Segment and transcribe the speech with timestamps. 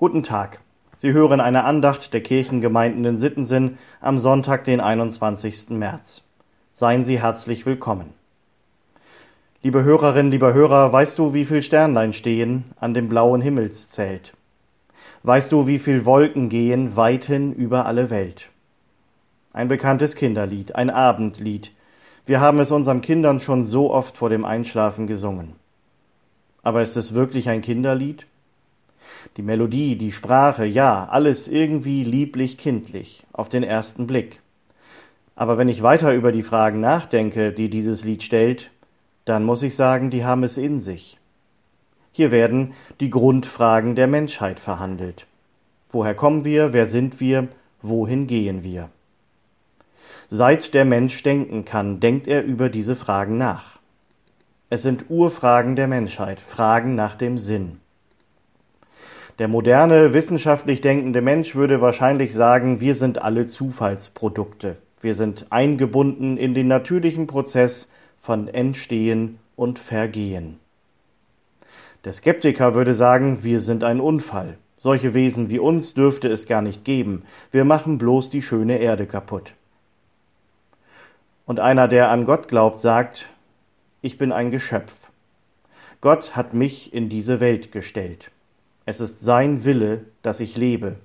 [0.00, 0.60] Guten Tag.
[0.96, 5.68] Sie hören eine Andacht der Kirchengemeinden in Sittensinn am Sonntag, den 21.
[5.68, 6.22] März.
[6.72, 8.14] Seien Sie herzlich willkommen.
[9.62, 14.32] Liebe Hörerinnen, lieber Hörer, weißt du, wie viel Sternlein stehen an dem blauen Himmelszelt?
[15.22, 18.48] Weißt du, wie viel Wolken gehen weithin über alle Welt?
[19.52, 21.72] Ein bekanntes Kinderlied, ein Abendlied.
[22.24, 25.56] Wir haben es unseren Kindern schon so oft vor dem Einschlafen gesungen.
[26.62, 28.24] Aber ist es wirklich ein Kinderlied?
[29.36, 34.40] Die Melodie, die Sprache, ja, alles irgendwie lieblich kindlich auf den ersten Blick.
[35.36, 38.70] Aber wenn ich weiter über die Fragen nachdenke, die dieses Lied stellt,
[39.24, 41.18] dann muss ich sagen, die haben es in sich.
[42.12, 45.26] Hier werden die Grundfragen der Menschheit verhandelt.
[45.90, 47.48] Woher kommen wir, wer sind wir,
[47.82, 48.90] wohin gehen wir?
[50.28, 53.78] Seit der Mensch denken kann, denkt er über diese Fragen nach.
[54.68, 57.80] Es sind Urfragen der Menschheit, Fragen nach dem Sinn.
[59.38, 64.76] Der moderne, wissenschaftlich denkende Mensch würde wahrscheinlich sagen, wir sind alle Zufallsprodukte.
[65.00, 67.88] Wir sind eingebunden in den natürlichen Prozess
[68.20, 70.58] von Entstehen und Vergehen.
[72.04, 74.56] Der Skeptiker würde sagen, wir sind ein Unfall.
[74.78, 77.24] Solche Wesen wie uns dürfte es gar nicht geben.
[77.50, 79.54] Wir machen bloß die schöne Erde kaputt.
[81.44, 83.28] Und einer, der an Gott glaubt, sagt,
[84.00, 84.92] ich bin ein Geschöpf.
[86.00, 88.30] Gott hat mich in diese Welt gestellt.
[88.90, 90.96] Es ist sein Wille, dass ich lebe.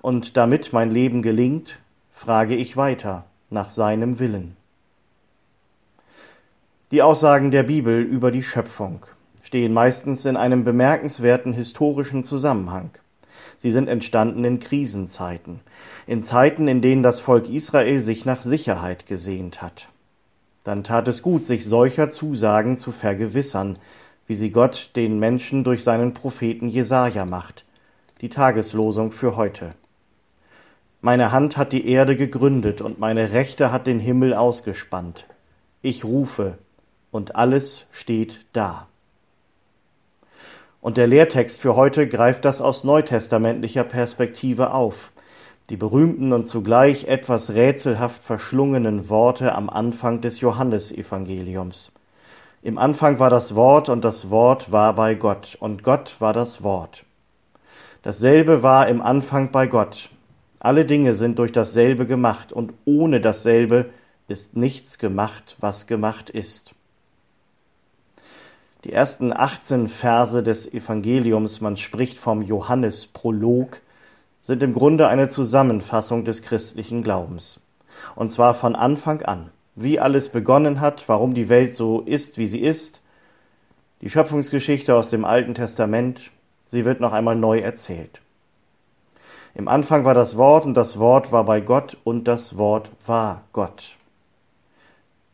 [0.00, 1.76] Und damit mein Leben gelingt,
[2.12, 4.56] frage ich weiter nach seinem Willen.
[6.92, 9.04] Die Aussagen der Bibel über die Schöpfung
[9.42, 12.90] stehen meistens in einem bemerkenswerten historischen Zusammenhang.
[13.58, 15.62] Sie sind entstanden in Krisenzeiten,
[16.06, 19.88] in Zeiten, in denen das Volk Israel sich nach Sicherheit gesehnt hat.
[20.62, 23.80] Dann tat es gut, sich solcher Zusagen zu vergewissern,
[24.30, 27.64] wie sie Gott den Menschen durch seinen Propheten Jesaja macht.
[28.20, 29.72] Die Tageslosung für heute.
[31.00, 35.24] Meine Hand hat die Erde gegründet und meine Rechte hat den Himmel ausgespannt.
[35.82, 36.58] Ich rufe
[37.10, 38.86] und alles steht da.
[40.80, 45.10] Und der Lehrtext für heute greift das aus neutestamentlicher Perspektive auf.
[45.70, 51.90] Die berühmten und zugleich etwas rätselhaft verschlungenen Worte am Anfang des Johannesevangeliums.
[52.62, 56.62] Im Anfang war das Wort und das Wort war bei Gott und Gott war das
[56.62, 57.04] Wort.
[58.02, 60.10] Dasselbe war im Anfang bei Gott.
[60.58, 63.88] Alle Dinge sind durch dasselbe gemacht und ohne dasselbe
[64.28, 66.74] ist nichts gemacht, was gemacht ist.
[68.84, 73.80] Die ersten 18 Verse des Evangeliums, man spricht vom Johannesprolog,
[74.42, 77.58] sind im Grunde eine Zusammenfassung des christlichen Glaubens.
[78.16, 82.48] Und zwar von Anfang an wie alles begonnen hat, warum die Welt so ist, wie
[82.48, 83.00] sie ist.
[84.00, 86.30] Die Schöpfungsgeschichte aus dem Alten Testament,
[86.68, 88.20] sie wird noch einmal neu erzählt.
[89.54, 93.42] Im Anfang war das Wort und das Wort war bei Gott und das Wort war
[93.52, 93.96] Gott.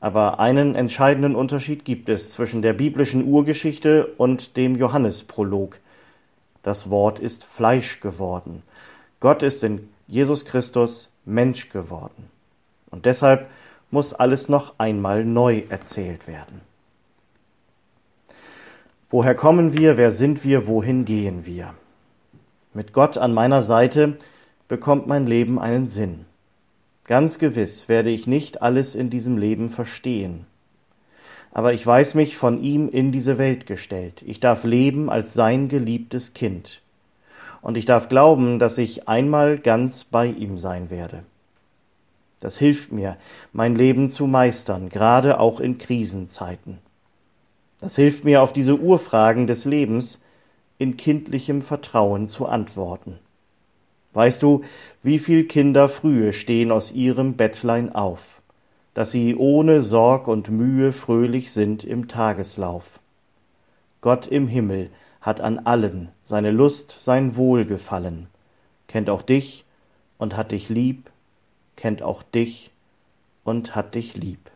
[0.01, 5.79] Aber einen entscheidenden Unterschied gibt es zwischen der biblischen Urgeschichte und dem Johannesprolog.
[6.63, 8.63] Das Wort ist Fleisch geworden.
[9.21, 12.31] Gott ist in Jesus Christus Mensch geworden.
[12.91, 13.49] Und deshalb
[13.91, 16.61] muss alles noch einmal neu erzählt werden.
[19.09, 21.75] Woher kommen wir, wer sind wir, wohin gehen wir?
[22.75, 24.19] Mit Gott an meiner Seite
[24.69, 26.27] bekommt mein Leben einen Sinn.
[27.05, 30.45] Ganz gewiss werde ich nicht alles in diesem Leben verstehen.
[31.53, 34.23] Aber ich weiß mich von ihm in diese Welt gestellt.
[34.27, 36.83] Ich darf leben als sein geliebtes Kind.
[37.63, 41.23] Und ich darf glauben, dass ich einmal ganz bei ihm sein werde.
[42.41, 43.17] Das hilft mir,
[43.53, 46.79] mein Leben zu meistern, gerade auch in Krisenzeiten.
[47.81, 50.21] Das hilft mir, auf diese Urfragen des Lebens
[50.79, 53.19] in kindlichem Vertrauen zu antworten.
[54.13, 54.65] Weißt du,
[55.03, 58.43] wie viel Kinder frühe stehen aus ihrem Bettlein auf,
[58.95, 62.99] dass sie ohne Sorg und Mühe fröhlich sind im Tageslauf.
[64.01, 68.29] Gott im Himmel hat an allen seine Lust, sein Wohlgefallen,
[68.89, 69.65] kennt auch dich
[70.19, 71.11] und hat dich lieb
[71.77, 72.71] kennt auch dich
[73.45, 74.51] und hat dich lieb.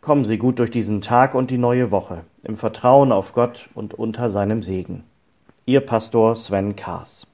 [0.00, 3.94] Kommen Sie gut durch diesen Tag und die neue Woche, im Vertrauen auf Gott und
[3.94, 5.04] unter seinem Segen.
[5.64, 7.26] Ihr Pastor Sven Kaas.